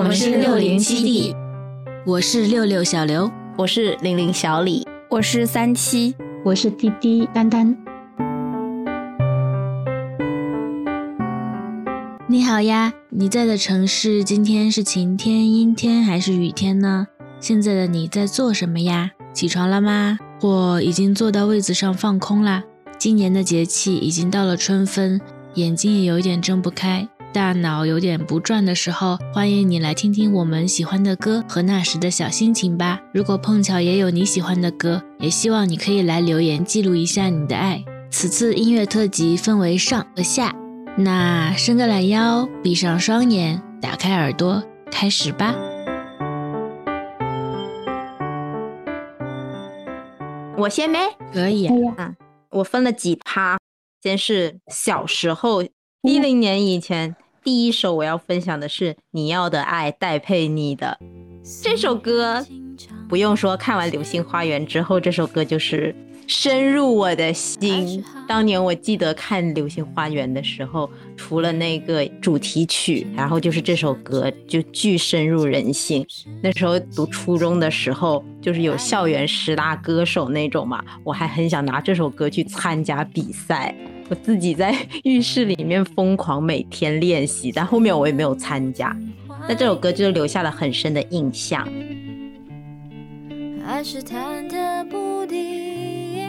[0.00, 1.36] 我们是六零基地
[2.06, 7.76] 我是六六小刘，我是零零小李，我是三七，我是滴滴丹丹。
[12.26, 17.06] 你好呀，你在的城市今天是晴天、阴天还是雨天呢？
[17.38, 19.10] 现在的你在做什么呀？
[19.34, 20.18] 起床了吗？
[20.40, 22.64] 或已经坐到位子上放空啦？
[22.96, 25.20] 今年的节气已经到了春分，
[25.56, 27.06] 眼睛也有一点睁不开。
[27.32, 33.00] 大脑有点不转的时候，欢迎你来听听我们喜欢的歌和那时的小心情吧。
[33.14, 37.84] 如果碰巧也有你喜欢的歌，也希望你可以来留言记录一下你的爱。
[38.10, 40.52] 此次音乐特辑分为上和下，
[40.98, 44.60] 那伸个懒腰，闭上双眼，打开耳朵，
[44.90, 45.54] 开始吧。
[50.56, 50.98] 我先呗
[51.32, 52.12] 可以啊，
[52.50, 53.56] 我分了几趴，
[54.02, 55.62] 先是小时候。
[56.02, 57.14] 一零年以前，
[57.44, 60.96] 第一首我要分享的是《你要的爱戴佩妮的》
[61.62, 62.42] 这首歌，
[63.06, 65.94] 不用说，看完《流星花园》之后，这首歌就是
[66.26, 68.02] 深入我的心。
[68.26, 70.88] 当年我记得看《流星花园》的时候，
[71.18, 76.06] 除了那个主题曲，然后就是这首歌，就巨深入人心。
[76.42, 83.74] 那时候读初中的时候，就是有校园十大歌手那种嘛，我还很想拿这首歌去参加比赛。
[84.10, 88.94] 我自己在 浴室里面疯狂每天练习，但后面我也没有参加。
[89.48, 91.66] 但这首歌就留下了很深的印象。
[93.64, 96.28] 还是忐忑不定，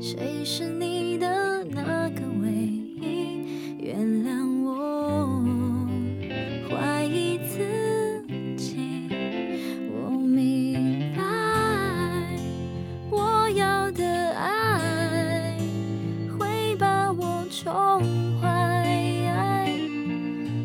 [0.00, 3.46] 谁是你的那个唯一？
[3.78, 4.49] 原谅
[17.62, 18.02] 宠
[18.40, 19.68] 坏，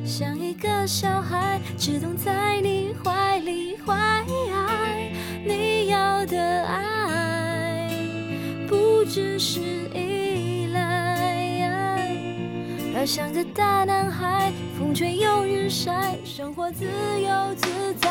[0.05, 4.23] 像一个小孩只懂在你怀里怀，
[5.45, 7.89] 你要的爱
[8.69, 9.59] 不只是
[9.93, 12.17] 依赖，
[12.95, 18.07] 而像个大男孩，风吹又日晒，生活自由自在。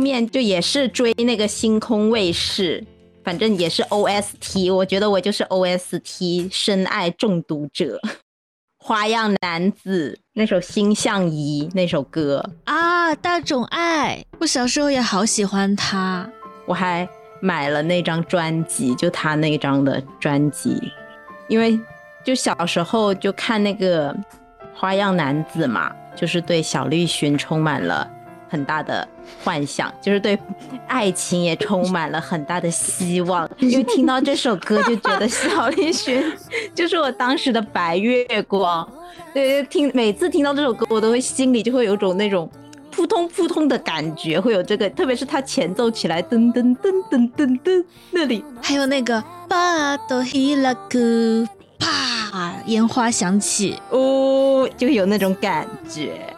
[0.00, 2.84] 面就也是追那个星空卫视，
[3.22, 8.00] 反正也是 OST，我觉得我就是 OST 深爱中毒者，
[8.82, 12.44] 花样男子那首心相仪那首歌。
[12.64, 16.28] 啊，大众爱，我小时候也好喜欢他，
[16.66, 17.08] 我还
[17.40, 20.80] 买了那张专辑，就他那张的专辑，
[21.48, 21.78] 因为
[22.24, 24.16] 就小时候就看那个
[24.74, 28.08] 花样男子嘛，就是对小栗旬充满了
[28.50, 29.06] 很大的
[29.44, 30.36] 幻想，就是对
[30.88, 33.48] 爱情也充满了很大的希望。
[33.58, 36.20] 因为听到这首歌，就觉得小林旬
[36.74, 38.86] 就是我当时的白月光。
[39.32, 42.50] 对，听每次听到这首歌，我都会心里就会有种那种
[42.90, 51.46] 扑通扑通的感觉，会有这个，特别是它前奏起来，噔噔噔噔噔噔，那里还有那个巴多希拉克，
[51.78, 56.34] 啪，烟花响起，哦，就有那种感觉。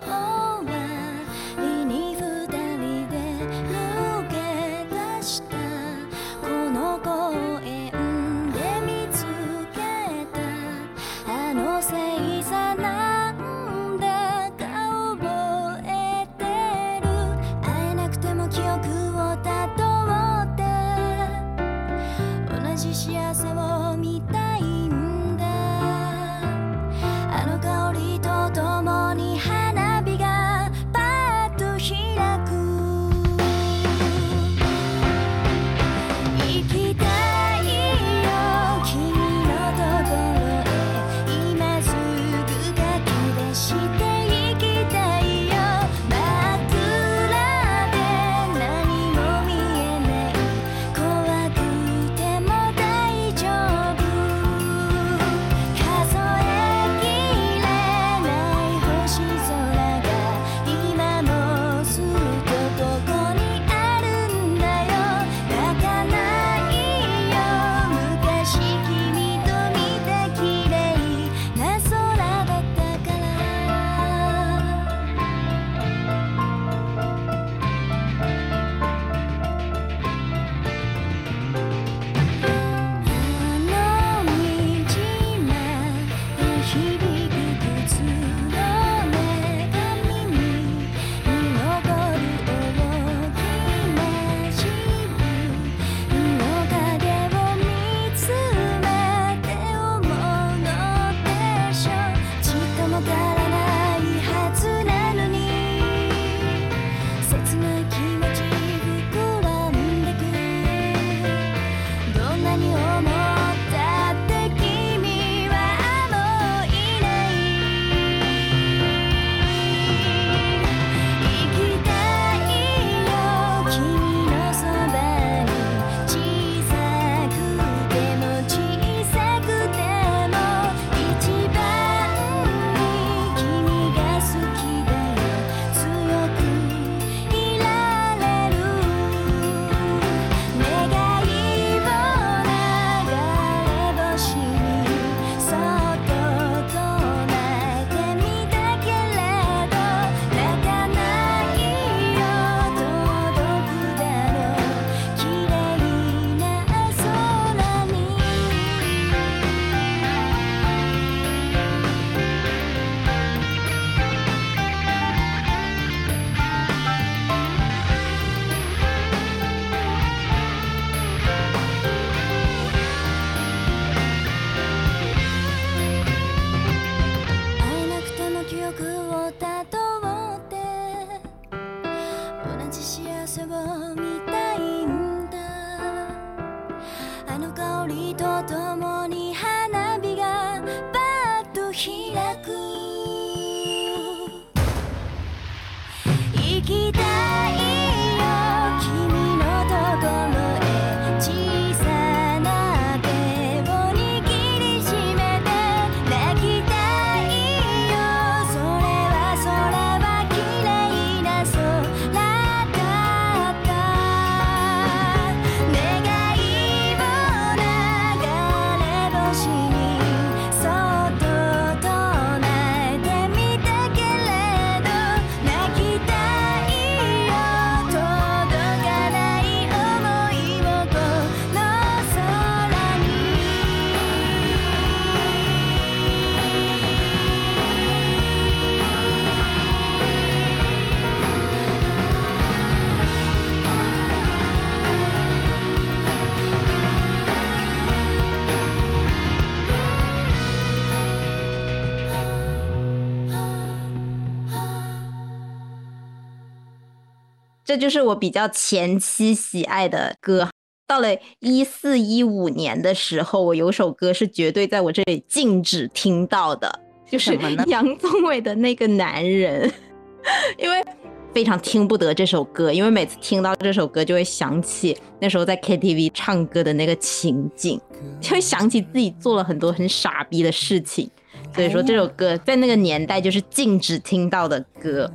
[257.73, 260.47] 这就是我比较前期喜爱的歌，
[260.87, 266.71] 到了一四一五年的时候，我有首歌是绝对在我这里禁止听到的，
[267.11, 267.35] 就是
[267.69, 269.73] 杨宗纬的那个男人，
[270.61, 270.85] 因为
[271.33, 277.81] 非常听不得这首歌，因为每次听到这首歌就会想起那时候在 KTV 唱歌的那个情景，
[278.21, 281.09] 就会想起自己做了很多很傻逼的事情，
[281.55, 285.11] 所以说这首歌在那个年代就是禁止听到的歌。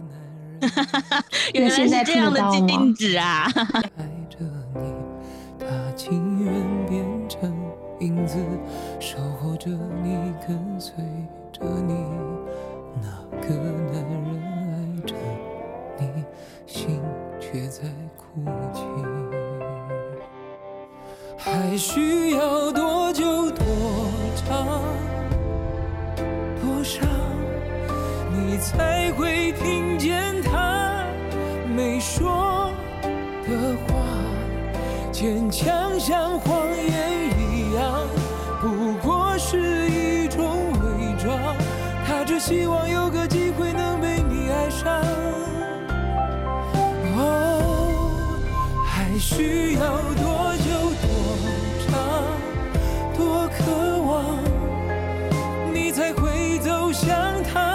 [1.53, 3.47] 原来是这样的禁止啊！
[5.95, 6.53] 情愿
[6.85, 7.51] 变成
[8.01, 8.37] 影子，
[8.99, 9.69] 守候着
[10.03, 10.93] 你，跟随
[11.51, 11.93] 着你。
[13.01, 13.07] 那
[13.41, 13.55] 个
[13.91, 14.39] 男人
[14.71, 15.15] 爱着
[15.97, 16.23] 你，
[16.67, 17.01] 心
[17.39, 17.81] 却在
[18.15, 18.83] 哭泣。
[21.35, 23.65] 还需要多久多
[24.35, 24.83] 长
[26.61, 27.01] 多少，
[28.57, 31.05] 你才会听见他
[31.75, 32.73] 没说
[33.45, 33.93] 的话？
[35.11, 38.01] 坚强像谎言一样，
[38.59, 41.55] 不过是一种伪装。
[42.03, 45.03] 他只希望有个机会能被你爱上。
[47.15, 48.39] 哦，
[48.87, 50.67] 还需要多久
[51.03, 51.07] 多
[51.85, 51.93] 长
[53.15, 54.25] 多渴望，
[55.71, 57.13] 你才会走向
[57.53, 57.66] 他，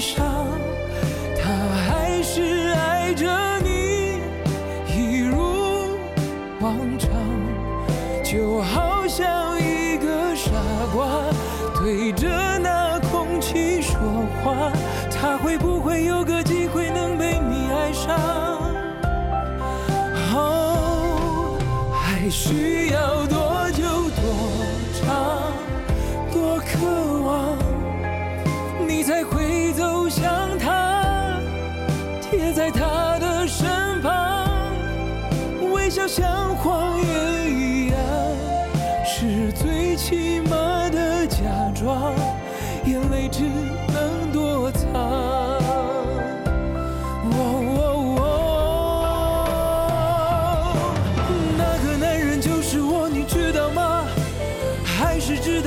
[0.00, 0.59] 伤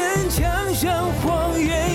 [0.00, 1.89] 坚强像谎言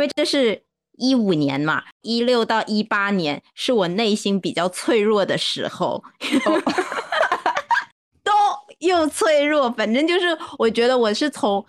[0.00, 0.62] 因为这是
[0.96, 6.02] 一五年嘛，一六到一八年是我内心比较脆弱的时候，
[8.24, 8.32] 都
[8.78, 10.28] 又脆弱，反正就是
[10.58, 11.62] 我觉得我是从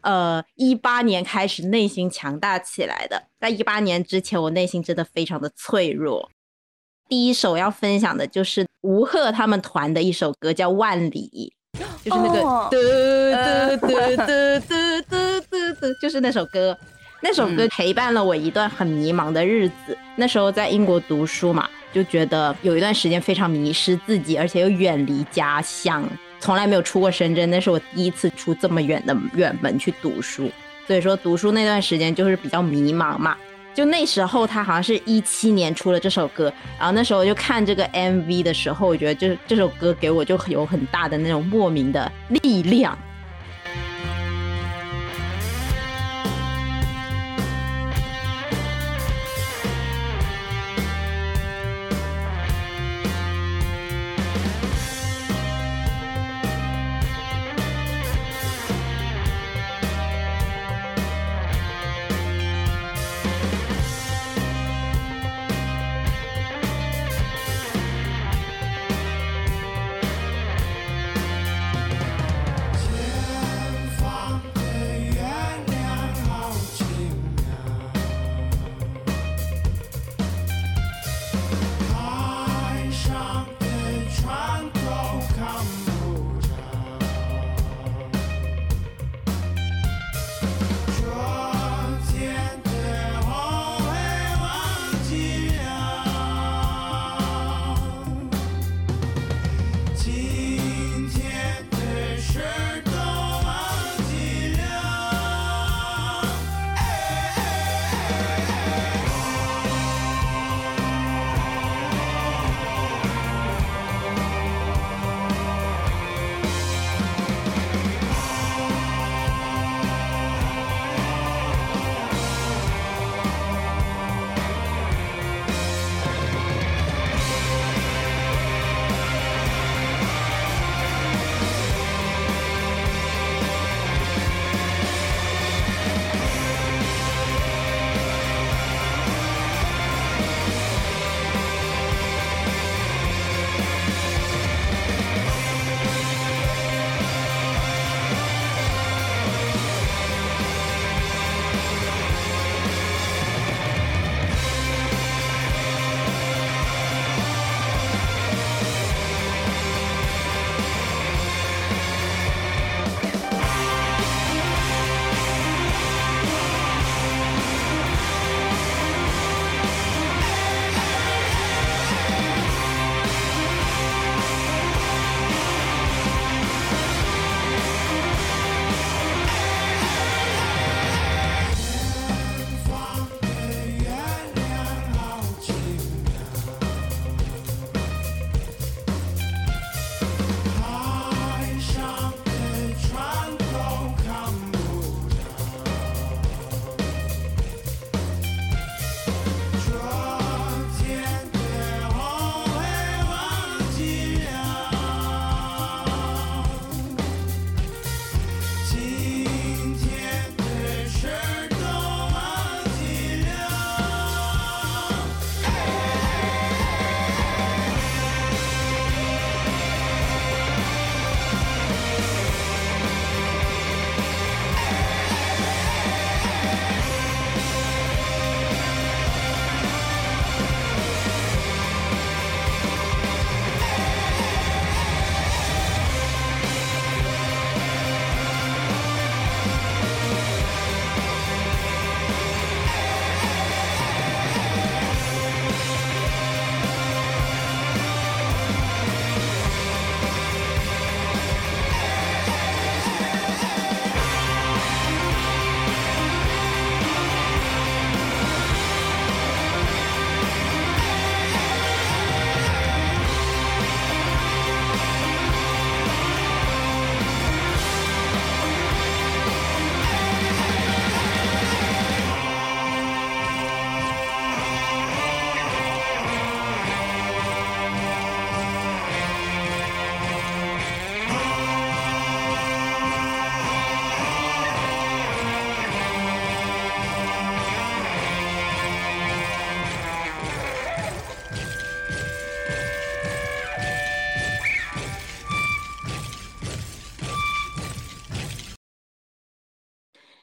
[0.00, 6.28] 呃一八年开始内心强大起来的，在一八年之前，我内心真的非常的脆弱。
[7.08, 11.54] 第一首要分享的就是吴赫他们团的一首歌，叫《万里》，
[12.04, 12.76] 就是那个嘟
[13.76, 13.92] 嘟嘟嘟
[14.66, 14.74] 嘟
[15.40, 15.46] 嘟
[15.80, 16.76] 嘟，就是那首歌。
[17.20, 19.96] 那首歌陪伴了我一段很迷茫的日子。
[20.14, 26.08] 那时候在英国读书嘛，就觉得有一段时间非常迷失自己，而且又远离家乡，
[26.38, 27.50] 从来没有出过深圳。
[27.50, 30.48] 那是我第一次出这么远的远门去读书，
[30.86, 33.36] 所以说读书那段时间就是比较迷茫嘛。
[33.74, 42.96] 就那时候他好像是一七年出了这首歌，然后那时候就看这个 MV 的时候，我觉得就是这首歌给我就有很大的那种莫名的力量。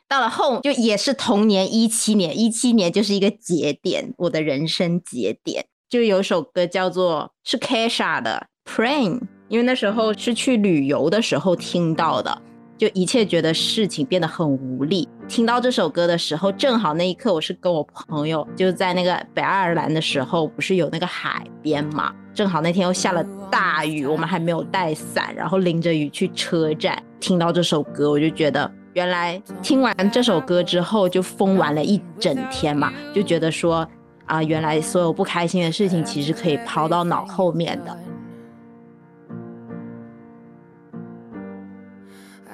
[0.08, 5.65] 到了后就也是同年一七年，一七年就是一个节点，我的人生节点。
[5.89, 12.41] 就有首歌叫做是 Kesha 的 Praying，因为那时候是去旅游的时候听到的，
[12.78, 22.13] 就一切觉得事情变得很无力，听到这首歌的时候，正好那一刻我是跟我朋友就在那个北爱尔兰的时候，不是有那个海边嘛？
[22.34, 33.86] 正好那天又下了大雨，我们还没有带伞，然后淋着雨去车站，听到这首歌，我就觉得原来听完这首歌之后就疯玩了一整天嘛，就觉得说
[34.26, 37.98] 啊，原来所有不开心的事情其实可以抛到脑后面的。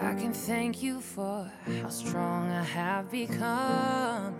[0.02, 1.46] I can thank you for
[1.80, 4.34] how strong I have become.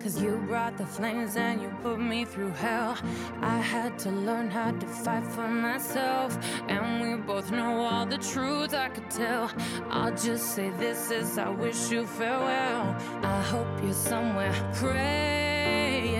[0.00, 2.96] Cause you brought the flames and you put me through hell.
[3.40, 6.38] I had to learn how to fight for myself.
[6.68, 9.50] And we both know all the truth I could tell.
[9.90, 12.96] I'll just say this as I wish you farewell.
[13.22, 16.14] I hope you're somewhere praying,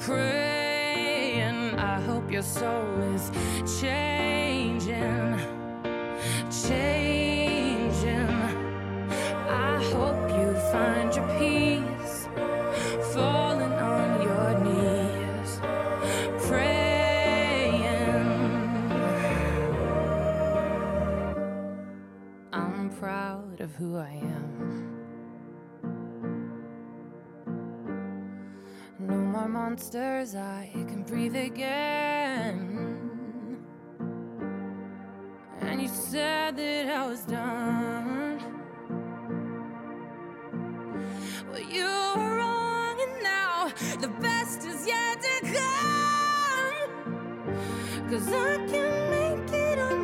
[0.00, 1.74] praying.
[1.78, 3.30] I hope your soul is
[3.80, 5.38] changing,
[6.50, 8.30] changing.
[9.48, 11.53] I hope you find your peace,
[23.84, 24.48] who I am.
[28.98, 32.58] No more monsters, I can breathe again.
[35.60, 38.40] And you said that I was done.
[41.50, 41.84] Well, you
[42.16, 43.68] were wrong, and now
[44.00, 46.90] the best is yet to come.
[48.08, 50.03] Cause I can make it on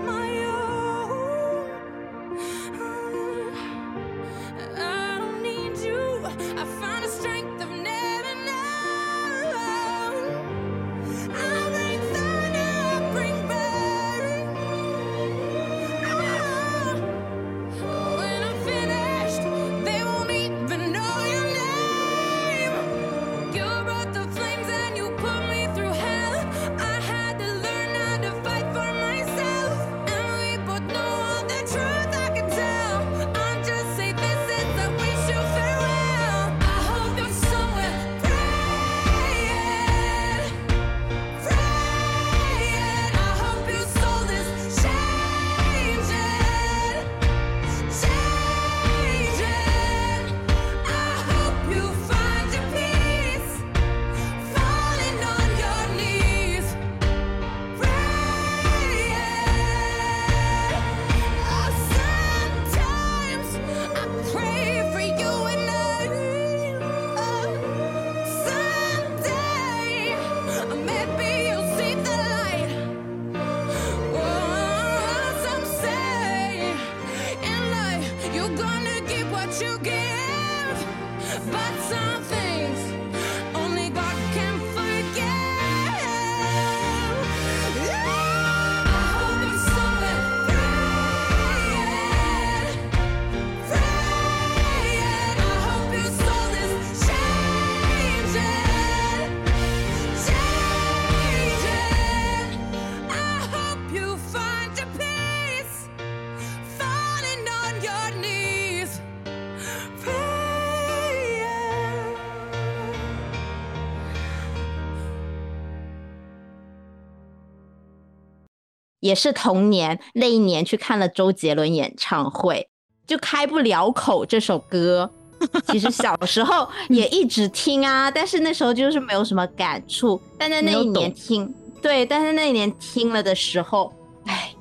[119.11, 122.69] 也是同年那一年去看了周杰伦演唱会，
[123.09, 125.11] 就开不了口这首歌。
[125.67, 130.21] 其实小时候也一直听啊，但是那时候就是没有什么感触。
[130.39, 133.93] 但在那一年听，对，但是那一年听了的时候，
[134.27, 134.55] 哎，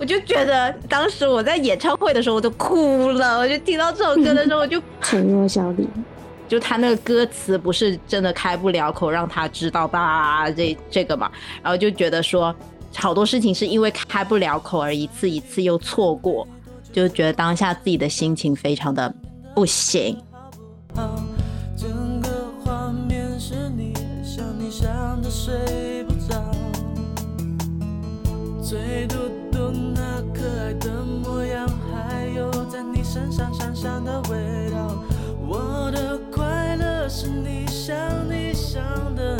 [0.00, 5.86] 我就觉得当时我在演唱会的时候我都哭了，我就听到这首歌的时候我就 沉默小李，
[6.48, 11.30] 就他那个歌词不是真的开不了口，让他知道吧，这这个嘛，
[11.62, 12.56] 然后就觉得说
[12.94, 16.46] 好多事情是因为开不了口而一次一次又错过，
[16.92, 19.14] 就觉得当下自己的心情非常的
[19.54, 20.16] 不行。
[21.76, 22.28] 整个
[22.64, 23.92] 画面是你，
[24.24, 26.42] 想你想的睡不着。
[28.62, 29.16] 最嘟
[29.52, 35.04] 嘟那可爱的模样，还有在你身上香香的味道。
[35.46, 37.94] 我的快乐是你想
[38.28, 38.82] 你想
[39.14, 39.38] 的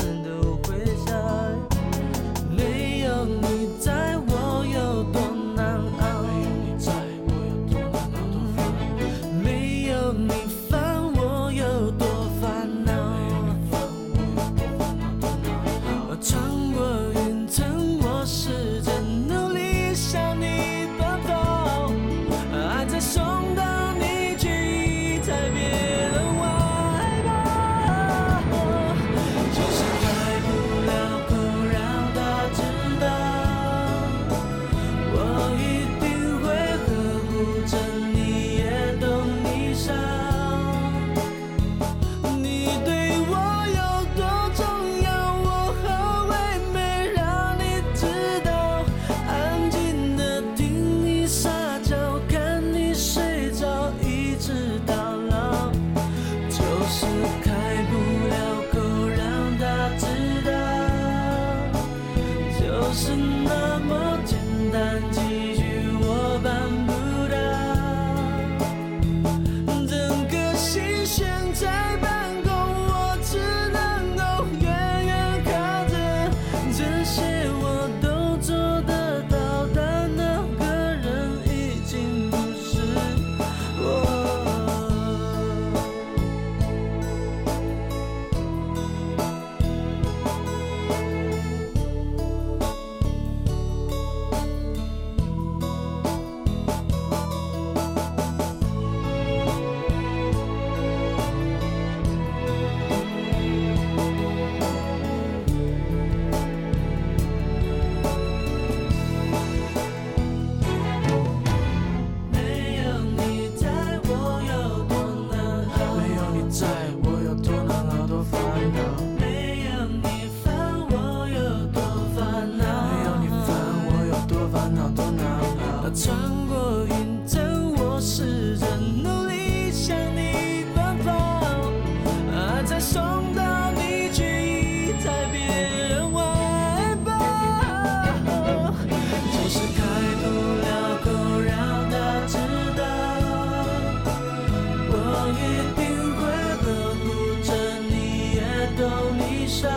[145.27, 146.21] 我一定会
[146.63, 146.65] 呵
[147.03, 147.05] 护
[147.43, 147.51] 着
[147.89, 148.39] 你也
[148.79, 149.67] 逗你笑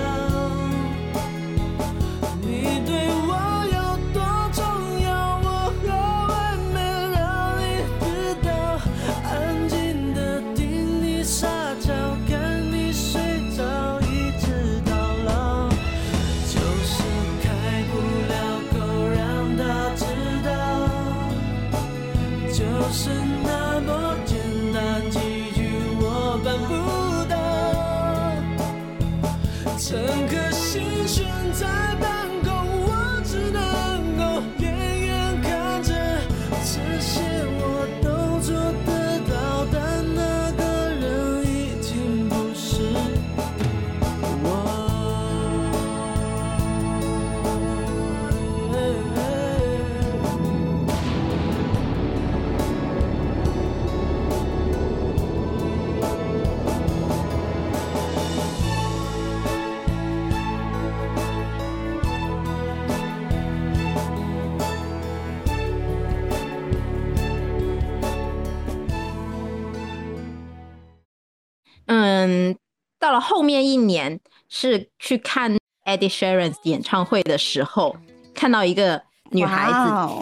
[73.20, 75.54] 到后面一年是去看
[75.84, 77.94] Eddie Sheeran 演唱会的时候，
[78.34, 79.02] 看到一个
[79.32, 79.66] 女孩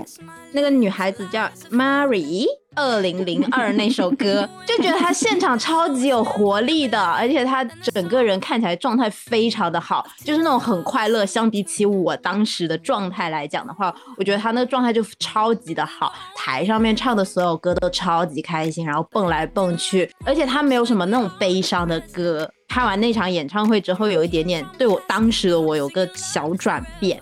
[0.04, 11.24] 子，那个女孩子叫 Mary，二零零二那首歌，就觉得她现场超级有活力的，而且她整个人看起来状态非常的好，就是那种很快乐。
[11.24, 16.12] 相比起我当时的状态来讲的话，我觉得她那个状态就超级的好。
[16.34, 22.50] 台上面唱的所有歌都超级开心，然后蹦来蹦去，而且她没有什么那种悲伤的歌。
[22.68, 27.20] 看完那场演唱会之后，有一点点对我当时的我有个小转变。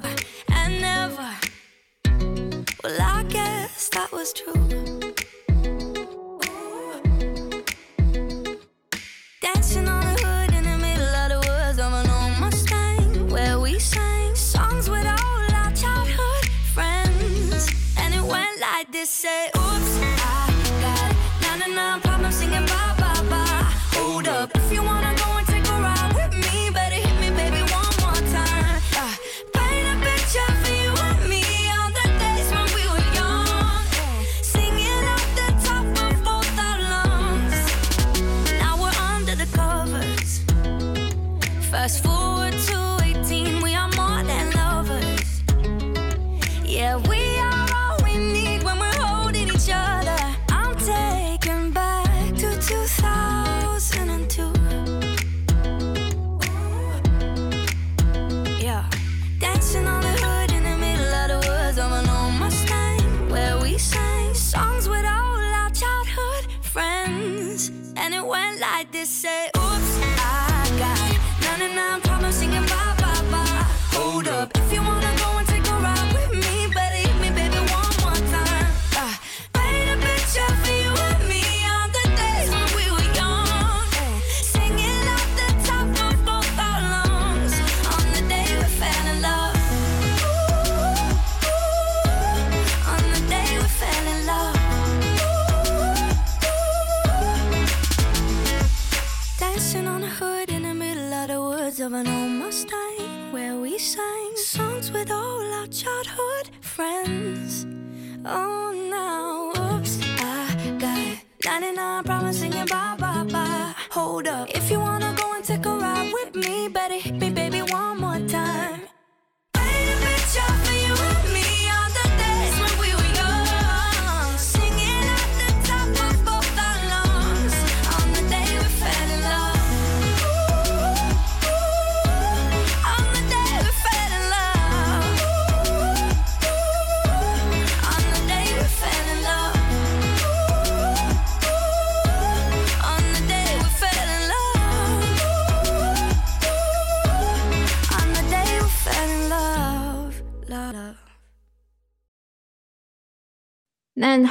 [0.49, 1.25] I never.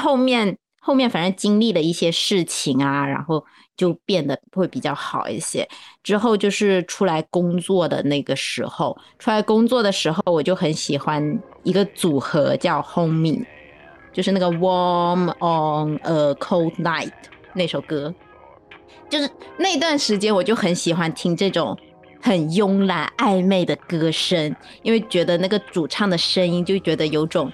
[0.05, 3.43] 后面后面反正经历了一些事情啊，然后
[3.75, 5.67] 就变得会比较好一些。
[6.03, 13.43] 之后就是出来工作的那个时候，出来工作的时候，我就很喜欢一个组合叫 Homie，
[14.13, 17.11] 就是那个 Warm on a Cold Night
[17.55, 18.13] 那首歌。
[19.09, 21.75] 就是那段时间，我就很喜欢听这种
[22.21, 27.51] 很慵懒暧昧的歌声，因为觉得那个主唱的声音就觉得有种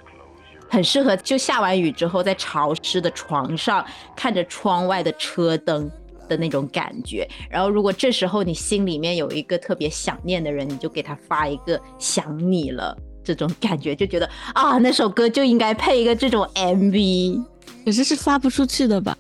[0.72, 5.92] 很适合，就下完雨之后在潮湿的床上看着窗外的车灯
[6.30, 7.28] 的那种感觉。
[7.50, 12.98] 然后，如果这时候你心里面有一个特别想念的人，你就给他发一个想你了。
[13.24, 17.44] 这种感觉就觉得啊，那首歌就应该配一个这种 MV。
[17.86, 19.18] 可是是发不出去的吧？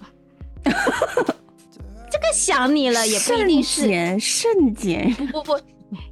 [0.64, 5.60] 这个想你了也不一定是瞬间，瞬间，不不，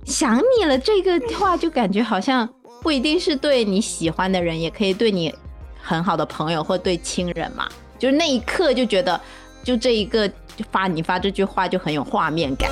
[0.06, 2.48] 想你了这个话就感觉好像
[2.82, 5.34] 不一定是对你喜欢的人，也可以对你
[5.82, 7.68] 很好的朋友或对亲人嘛。
[7.98, 9.20] 就是那一刻就觉得，
[9.64, 10.30] 就这一个
[10.72, 12.72] 发你发这句话就很有画面感。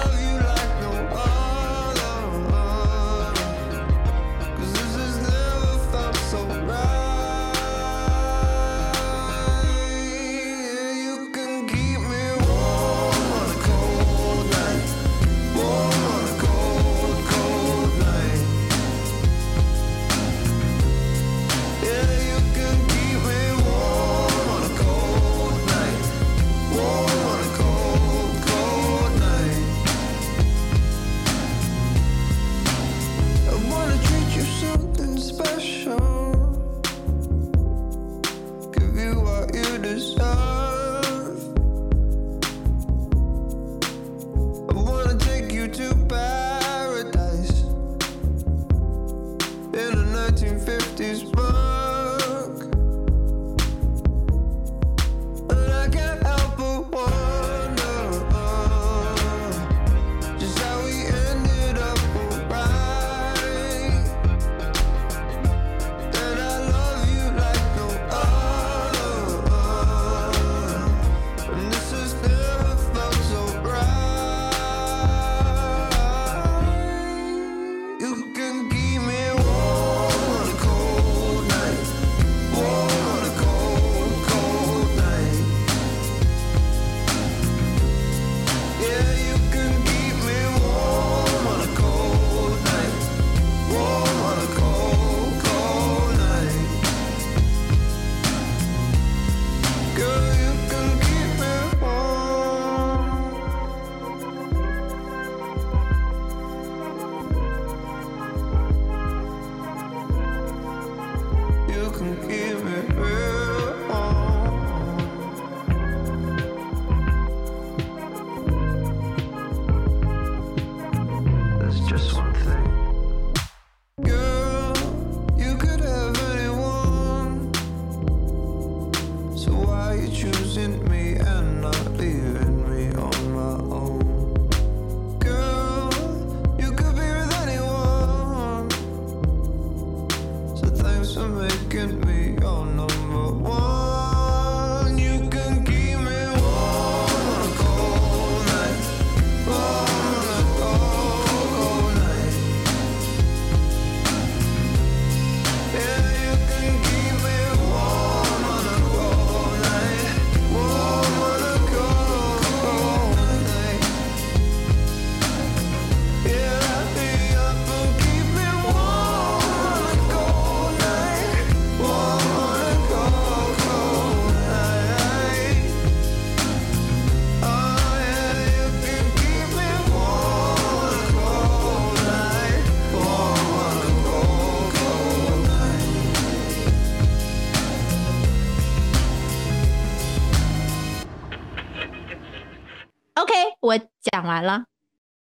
[194.27, 194.65] 完了。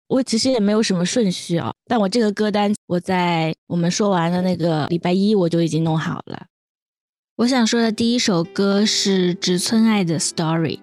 [0.07, 6.47] 我其实也没有什么顺序啊，但我这个歌单我在我们说完的那个礼拜一我就已经弄好了。
[7.37, 10.77] 我想说的第一首歌是植村爱的《Story》。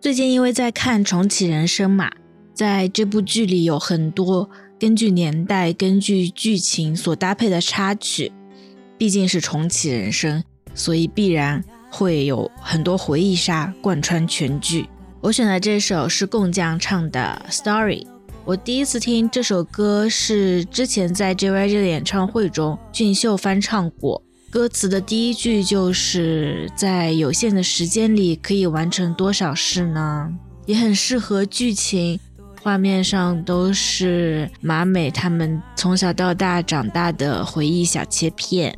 [0.00, 2.10] 最近因为在看《重启人生》嘛，
[2.54, 4.50] 在这部剧里有很多
[4.80, 8.32] 根据年代、根据剧情所搭配的插曲，
[8.98, 10.42] 毕竟是重启人生，
[10.74, 14.88] 所以必然会有很多回忆杀贯穿全剧。
[15.22, 18.02] 我选的这首是贡酱唱的《Story》。
[18.44, 24.20] 我第一次听这首歌是之前在 JYJ 的演唱会中俊秀翻唱过，
[24.50, 30.28] 歌词的第一句就是在有限的时间里可以完成多少事呢？
[30.66, 32.18] 也很适合剧情，
[32.60, 38.76] 画面上都是马美他们从小到大长大的回忆小切片。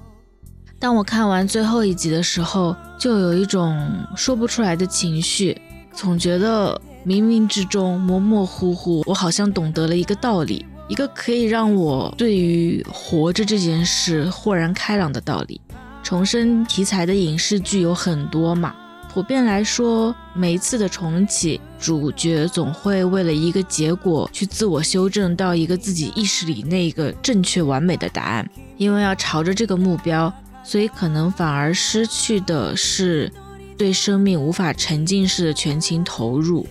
[0.78, 3.82] 当我看完最后一集的时候，就有一种
[4.14, 5.58] 说不出来的情绪，
[5.94, 15.60] 总觉得冥冥之中模模糊糊，我好像懂得了一个道理，一个可以让我对于活着这件事豁然开朗的道理。
[16.02, 18.74] 重生题材的影视剧有很多嘛，
[19.10, 30.30] 普遍来说，每一次的重启，主角总会为了一个结果去自我修正到一个自己意识里那个正确完美的答案，因为要朝着这个目标，
[30.62, 33.32] 所以可能反而失去的是
[33.76, 36.66] 对生命无法沉浸式的全情投入。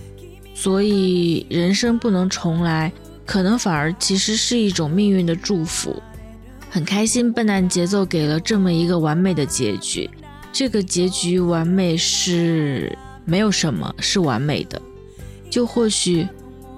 [0.54, 2.92] 所以人生不能重来，
[3.26, 6.00] 可能反而其实是一种命运的祝福。
[6.70, 10.08] 很开心，笨蛋节奏给了这么一个完美的结局。
[10.52, 14.80] 这个结局完美是没有什么是完美的，
[15.50, 16.26] 就或许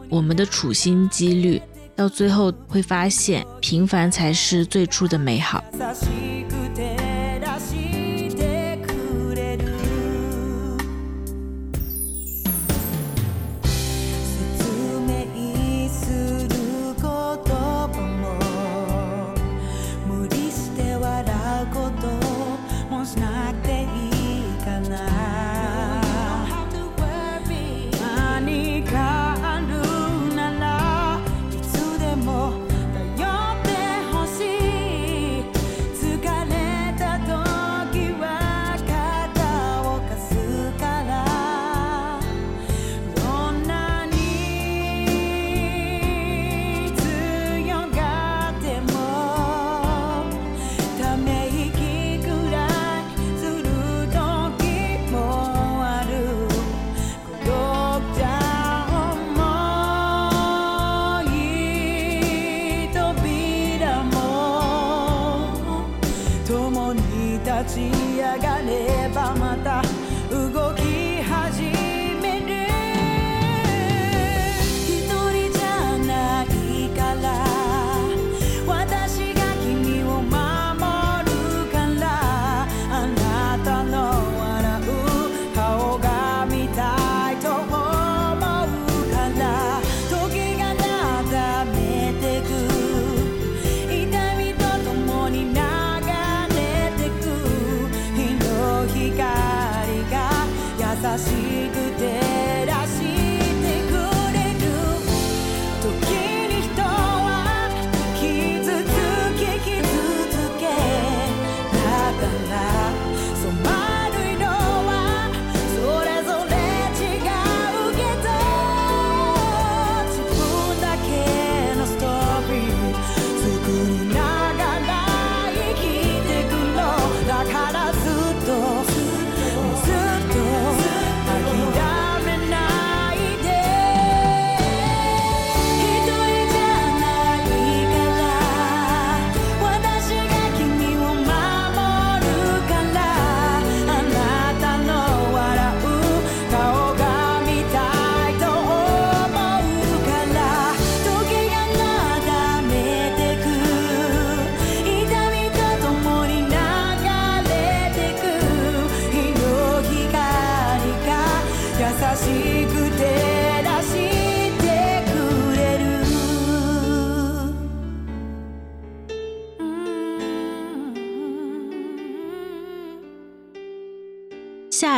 [0.09, 1.61] 我们的处心积虑，
[1.95, 5.63] 到最后会发现平凡才是最初的美好。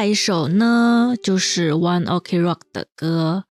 [0.09, 3.45] 一首呢，就是 One Ok Rock 的歌。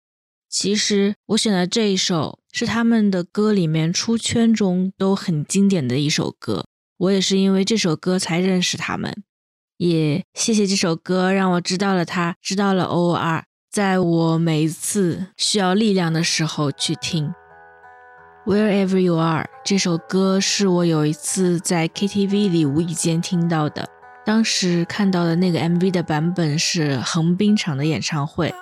[0.49, 6.65] 其实我选的这一首是他们的歌里面出圈中都很经典的一首歌。
[6.97, 9.23] 我也是因为这首歌才认识他们，
[9.77, 13.45] 也谢谢这首歌让我知道了他，知道了 O.R。
[13.69, 17.31] 在我每一次需要力量的时候去听。
[18.47, 23.96] Wherever You Are 这首歌是我有一次在 KTV 里无意间听到的。
[24.27, 28.53] 当时看到的那个 MV 的版本是横滨场的演唱会，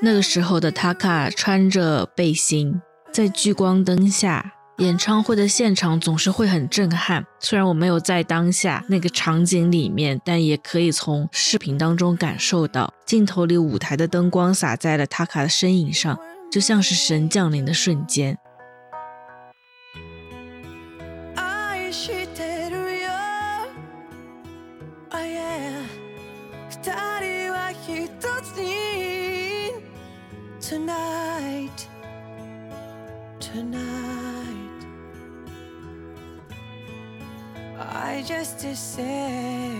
[0.00, 2.80] 那个时候的 Taka 穿着背心，
[3.12, 7.26] 在聚光灯下，演唱会的现场总是会很震撼。
[7.38, 16.18] 虽然我没有在当下那个场景里面，但也可以从视频当中感受到，镜头里舞台的灯光洒在了 Taka 的身影上，
[16.50, 18.38] 就像是神降临的瞬间。
[33.53, 34.85] Tonight
[37.77, 39.71] I just to say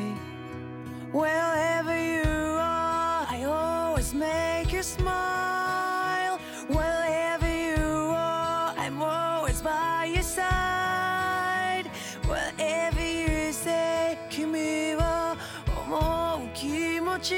[1.11, 6.37] Wherever you are I always make you smile
[6.67, 7.85] Wherever you
[8.15, 11.85] are I'm always by your side
[12.27, 15.35] Whatever you say 君は
[15.87, 17.35] 思う気持ち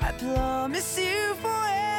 [0.00, 1.89] I promise you forever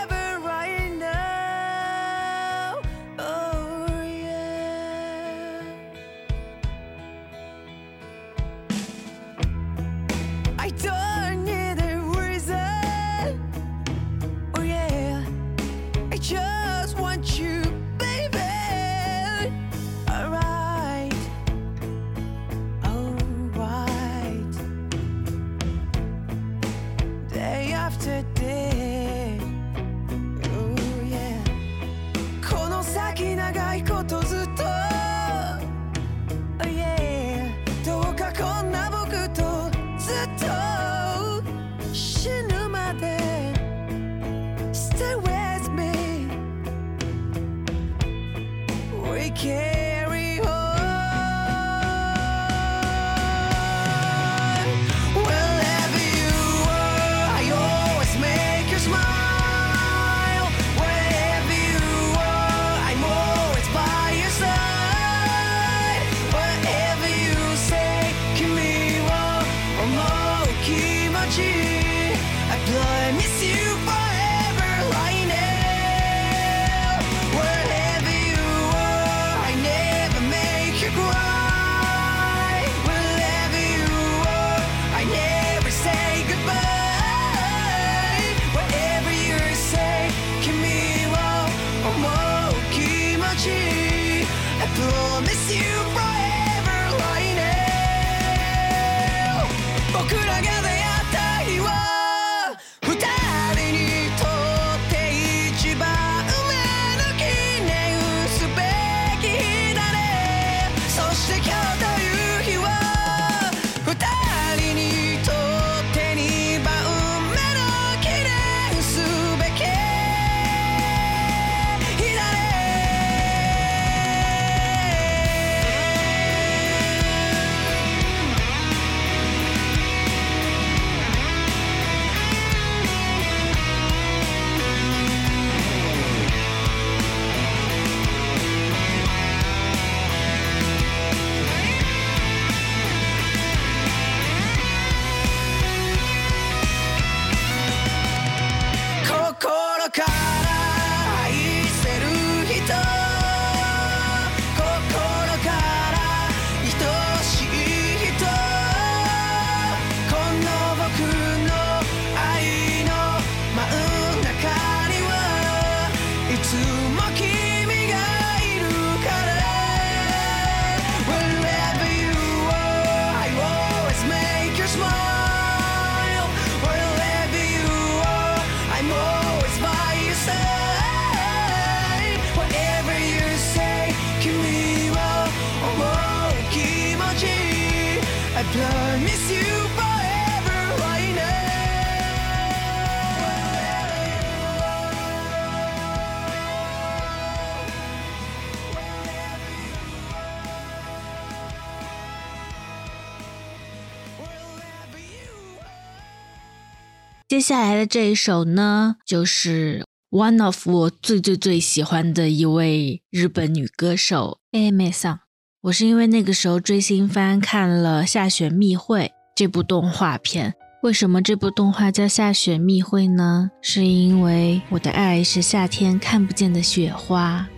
[207.32, 215.20] 接下来的这一首呢，就是 one of 我最最最喜欢的一位日本女歌手 Ami Song。
[215.62, 219.04] 我是因为那个时候追星番看了《下雪密会》
[219.34, 220.52] 这部动画片。
[220.82, 223.50] 为什么这部动画叫《下雪密会》呢？
[223.62, 227.48] 是因为我的爱是夏天看不见的雪花。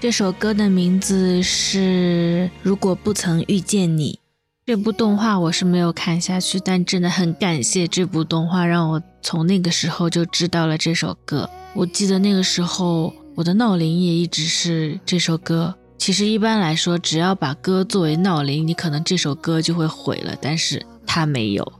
[0.00, 4.14] 这首歌的名字是《如果不曾遇见你》。
[4.70, 11.50] 这部动画我是没有看下去，但真的很感谢这部动画，让我从那个时候就知道了这首歌。
[11.74, 15.74] 我记得那个时候我的闹铃也一直是这首歌。
[15.98, 21.72] 其实一般来说，只要把歌作为闹铃，你可能这首歌就会毁了，但是它没有。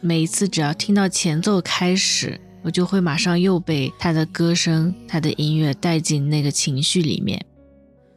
[0.00, 7.44] 每一次只要听到前奏开始，我就会马上又被他的歌声、他的音乐带进那个情绪里面。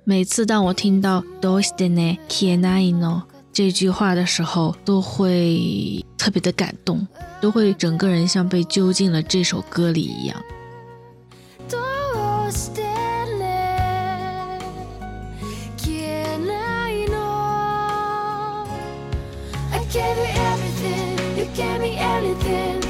[0.03, 3.23] 每次当我听到 “do s t e ne kienai no”
[3.58, 7.06] 这句话的时候，都会特别的感动，
[7.40, 10.42] 都会整个人像被揪进了这首歌里一样。
[11.68, 11.78] ど
[12.48, 12.82] うして
[13.38, 14.58] ね
[15.76, 18.66] 消えないの
[19.70, 22.82] I gave you everything, you gave me anything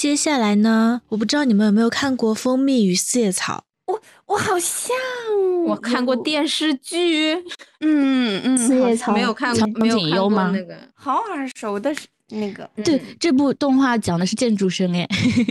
[0.00, 4.96] 接下来呢，我不知道你们有没有看过《蜂蜜与四叶草我我好像
[5.66, 7.34] 我看过电视剧，
[7.80, 10.74] 嗯嗯，四叶草没有看过，没有看过那个。
[10.94, 12.64] 好耳熟的是那个，》。
[12.82, 15.06] 对嗯，这部动画讲的是建筑生哎，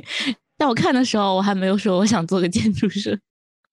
[0.58, 3.20] 但我看的时候我还没有说我想做个建筑生。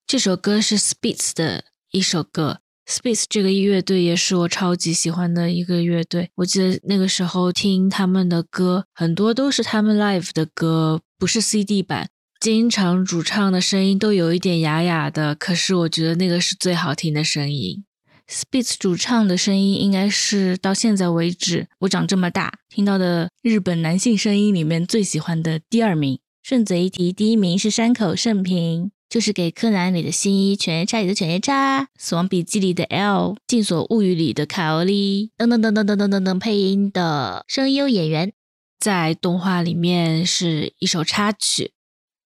[0.06, 2.58] 这首歌是 Spitz 的一首歌。
[2.88, 6.30] Spitz 这个乐队也是我超级喜欢的一个乐队。
[6.36, 12.08] 我记得那个时候听他们的歌，很多都是他们 live 的歌，不是 CD 版。
[12.38, 17.84] 经常主唱的声音都有一点哑哑的，可是我觉得那个是最好听的声音。
[18.28, 26.18] Spitz 主唱的声音应该是到现在为止我长这么大听到的日本男性声音里面最喜欢的第二名。
[26.42, 38.32] 顺嘴一提，第一名是山口胜平，就是给柯南里的新一、犬夜叉里的犬夜叉、死亡笔记里的 L、镜所物语里的卡欧利等等等等等等等等配音的声优演员。
[38.78, 41.72] 在动画里面是一首插曲，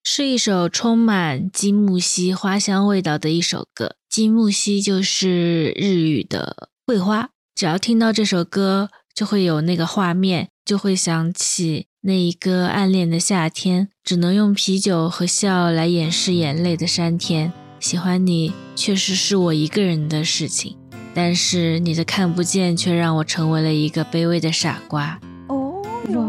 [0.03, 3.95] 是一首充满金木犀花香味道的一首歌。
[4.09, 17.51] 金木犀就是日语的桂花，只要听到这首歌，就会有那个画面，就会想起那一个暗恋的夏天，只能用啤酒和笑来掩饰眼泪的山田。
[17.80, 20.78] 喜欢你确实是我一个人的事情，
[21.13, 25.20] 但是你的看不见却让我成为了一个卑微的傻瓜。
[25.49, 25.82] 哦
[26.13, 26.22] 哇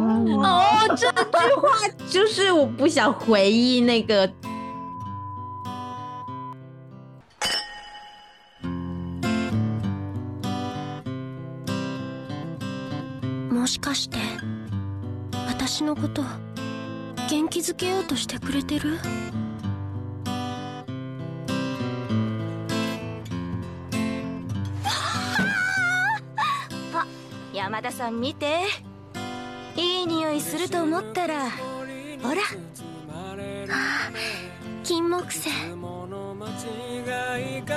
[0.43, 0.63] 哦，
[0.97, 1.69] 这句话
[2.11, 4.31] 就是我不想回忆那个。
[13.51, 14.19] もしかして
[15.64, 16.24] 私のこと
[17.30, 18.98] 元気づけようとしてくれてる？
[26.96, 27.06] あ
[27.54, 28.62] 山田さん見て。
[29.78, 31.58] いい匂いすると思ったらほ
[32.34, 32.42] ら。
[33.70, 34.10] あ
[34.84, 35.52] 金木犀。
[35.70, 35.78] こ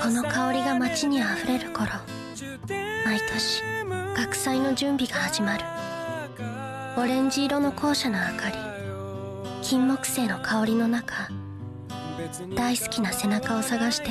[0.08, 1.90] の香りが街にあふれる頃
[3.04, 3.62] 毎年
[4.16, 5.64] 学祭の準備が始まる
[6.96, 8.56] オレンジ色の校舎の明かり
[9.62, 11.28] 金木犀の香りの中
[12.54, 14.10] 大好きな背中を探して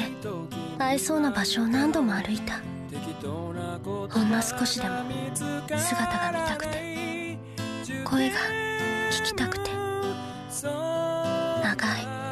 [0.78, 2.62] 会えそうな場所を何度も歩いた。
[3.24, 4.96] ほんの少しでも
[5.34, 7.38] 姿が見たくて
[8.04, 8.36] 声が
[9.10, 9.70] 聞きたくて
[11.64, 12.23] 長い。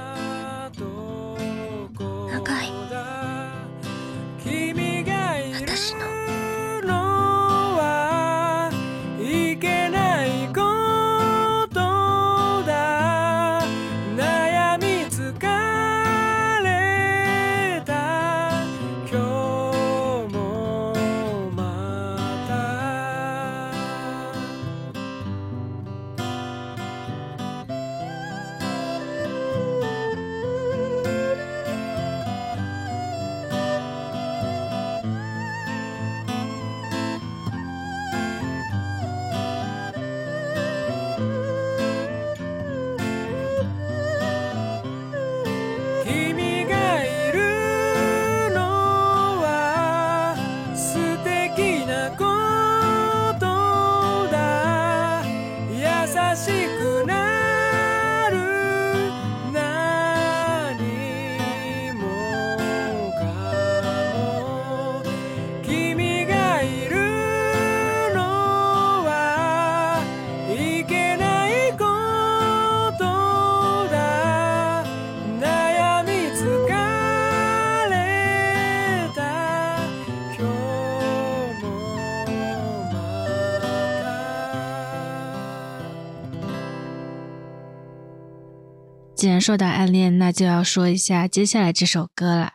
[89.42, 92.52] 说到暗恋，那就要说一下接下来这首歌了。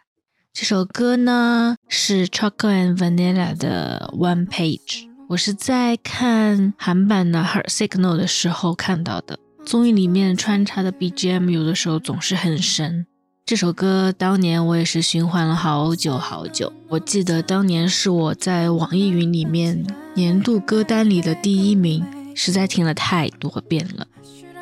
[0.53, 9.41] 这首歌呢是 Choco and Vanilla 的 One Page，我是在看韩版的 Heart Signal 的时候看到的。
[9.64, 13.05] 综艺里面穿插的 BGM 有的时候总是很神。
[13.45, 19.84] 这首歌当年我也是循环了好久好久，我记得当年是我在网易云里面
[20.14, 22.07] 年度歌单里的第一名，
[22.37, 24.07] 实在听了太多遍了。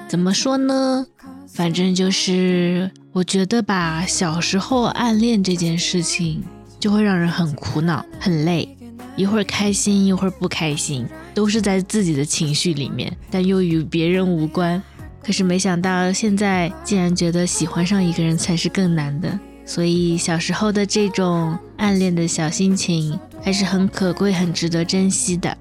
[0.08, 1.06] 怎么说呢？
[1.54, 6.42] 反正就是我觉得吧，小时候暗恋这件事情
[6.80, 8.76] 就会让人很苦恼、很累，
[9.14, 14.82] 一会儿开心，一会儿不开心，都是在自己的情绪里面，但又与别人无关。
[15.22, 25.56] 可是没想到现在竟然觉得喜欢上一个人才是更难的，所以小时候的这种暗恋的小心情还是很可贵、很值得珍惜的。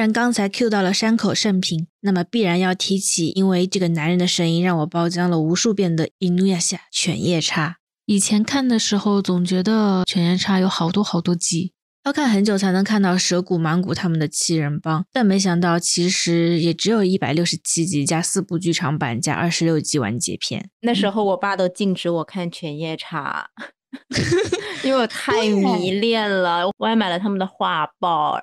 [0.00, 7.68] 然刚才 Q 到了山口胜平，那么必然要提起，因为这个男人的声音让我包浆了无数遍的《伊努亚夏犬夜叉》。
[8.06, 11.74] 以前看的时候总觉得《犬夜叉》有好多好多集，
[12.04, 20.70] 要看很久才能看到蛇谷、芒谷他们的七人帮，但没想到其实也只有一百六十七集加四部剧场版加二十六集完结篇。
[20.80, 23.50] 那时候我爸都禁止我看《犬夜叉》，
[24.82, 28.40] 因为我太迷恋了，我还买了他们的画报。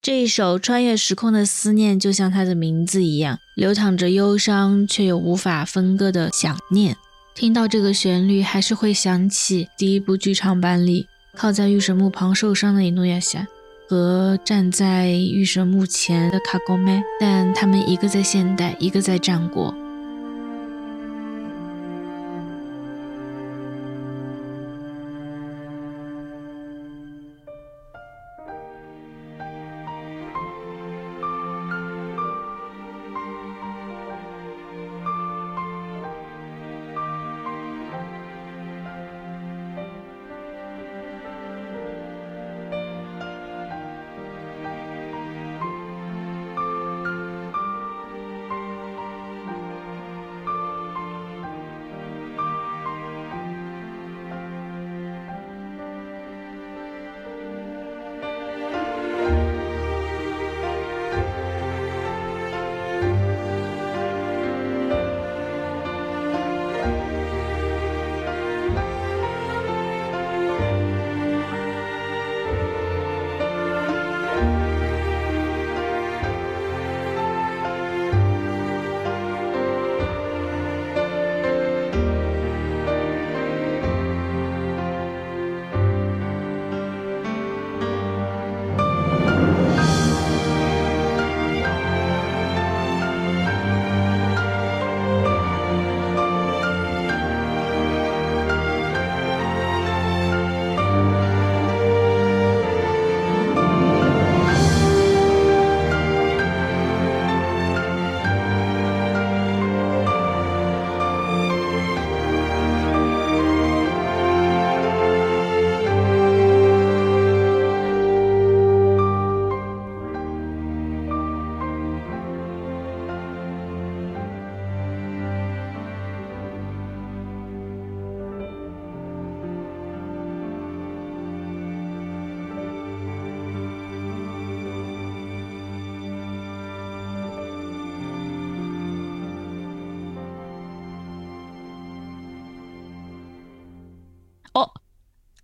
[0.00, 6.96] 这一首穿越时空的思念，就像它的名字一样，流淌着忧伤，却又无法分割的想念。
[7.34, 13.46] 听到这个旋律，还是会想起第一部剧场版里靠在御神墓旁受伤的伊诺亚夏，
[13.88, 19.74] 和站在御神墓前的卡沟妹，但他们一个在现代，一个在战国。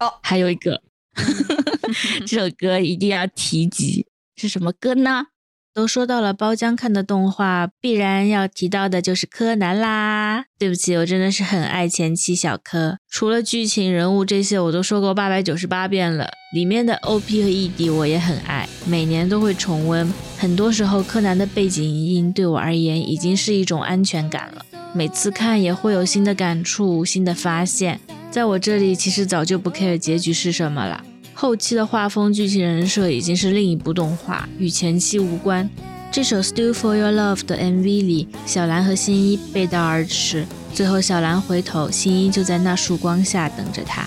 [0.00, 0.82] 哦还有一个，
[2.26, 5.26] 这首歌一定要提及，是什么歌呢？
[5.72, 10.44] 都说到了包浆看的动画，必然要提到的就是柯南啦。
[10.56, 16.30] 对不起，我真的是很爱前期小柯，除了剧情、人物这些我都说过八百九十八遍了。
[16.54, 20.08] 里面的 OP 和 ED 我也很爱，每年都会重温。
[20.38, 24.64] 很多时候，柯南的背景音对我而言已经是一种安全感了。
[24.94, 28.00] 每次看也会有新的感触、新的发现。
[28.34, 31.04] 在我这里，其实早就不 care 结局是什么了。
[31.34, 35.70] 后期的画风、剧情、人设已经是另一部动画，与前期无关。
[36.10, 44.04] 这首《Still for Your Love》的 MV 里，小兰和新一背道而驰，最后小兰回头，新一就在那束光下等着她。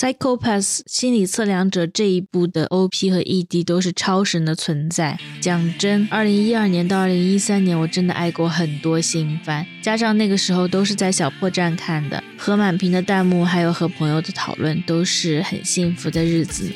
[0.00, 5.18] Psychopaths 心理测量者》这一部的 OP 和 ED 都是超神的存在。
[5.42, 16.72] 讲真，二零一二年到二零一三年，我真的爱过很多新番，加上那个时候都是在小破站看的，和满屏的弹幕，还有和朋友的讨论，都是很幸福的日子。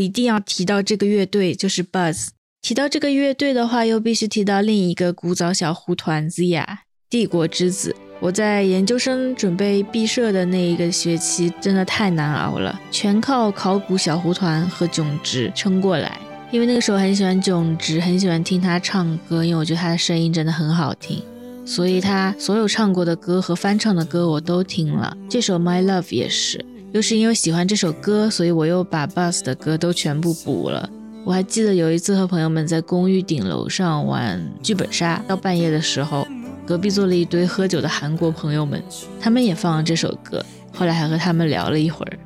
[0.00, 2.28] 一定要提到这个乐队，就是 Buzz。
[2.62, 6.66] 提到这个乐队的话，又必须提到另一个古早小胡团 Zia
[7.08, 7.94] 帝国之子。
[8.20, 16.20] 我在研究生准备毕设的那一个学期，真的太难熬了，全靠考古小胡团和囧直撑过来。
[16.50, 21.22] 因为那个时候很喜欢囧直，很喜欢听他唱歌，因为我觉得他的声音真的很好听，
[21.64, 25.16] 所以他所有唱过的歌和翻唱的歌我都听了。
[25.28, 26.62] 这首 My Love 也是，
[26.92, 30.88] 又是因为喜欢这首歌，所以我又把 Bus 的歌都全部补了。
[31.24, 36.26] 我还记得有一次和朋友们在公寓顶楼上玩剧本杀，到半夜的时候，
[36.66, 38.82] 隔壁坐了一堆喝酒的韩国朋友们，
[39.20, 40.44] 他们也放了这首歌，
[40.74, 42.18] 后来还和他们聊了一会儿。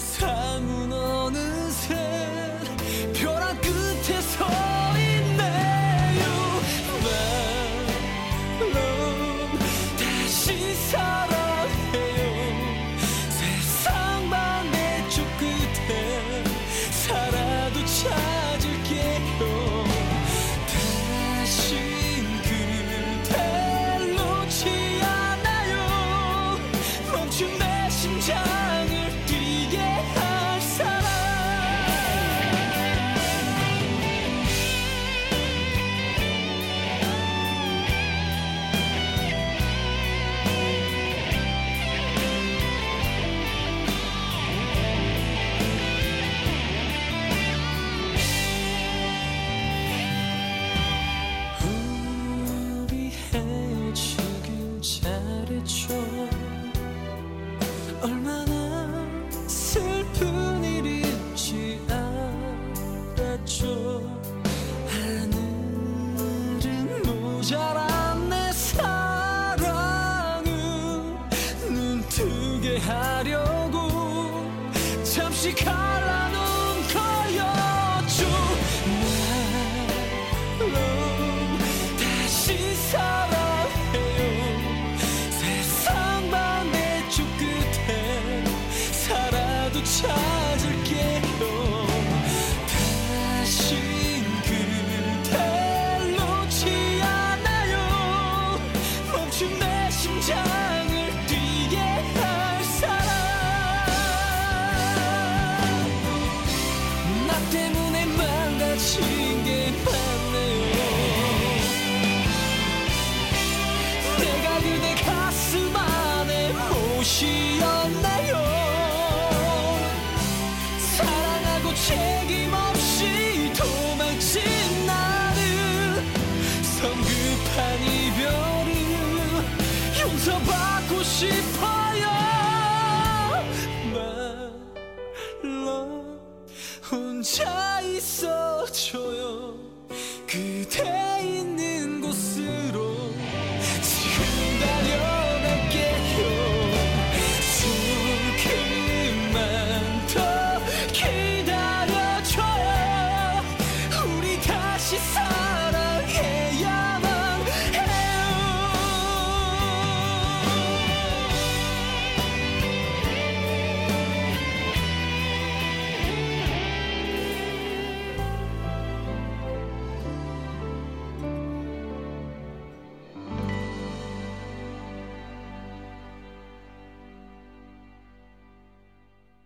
[0.00, 2.39] 삶은 어느새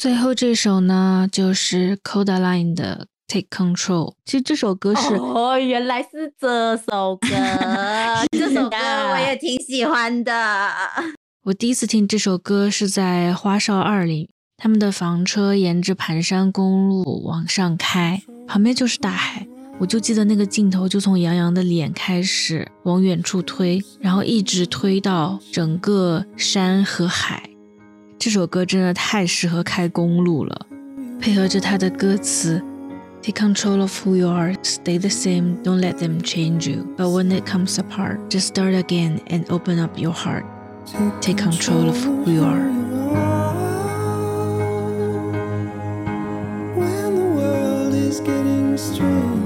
[0.05, 4.13] 最后这首呢，就是 Codaline 的 Take Control。
[4.27, 7.29] 其实这首歌是、哦，原来是这首歌，
[8.39, 10.71] 这首歌我也挺喜欢的。
[11.45, 14.29] 我第一次听这首歌是在《花少二》里，
[14.59, 19.47] 他们的房车沿着盘山公路往上开，旁边就是大海。
[19.79, 27.49] 我就记得那个镜头，就从杨洋的脸开始往远处推，然后一直推到整个山和海。
[28.18, 30.68] 这首歌真的太适合开公路了，
[31.20, 32.62] 配合着它的歌词：
[33.22, 36.86] Take control of who you are, stay the same, don't let them change you.
[36.98, 40.46] But when it comes apart, just start again and open up your heart.
[41.22, 42.70] Take control of who you are.
[46.76, 49.43] When the world is getting stranger,